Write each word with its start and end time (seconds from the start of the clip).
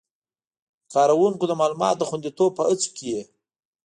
د 0.83 0.83
کاروونکو 0.93 1.43
د 1.47 1.53
معلوماتو 1.59 1.99
د 1.99 2.03
خوندیتوب 2.09 2.51
په 2.55 2.63
هڅو 2.67 2.89
کې 2.95 3.05
یې 3.13 3.21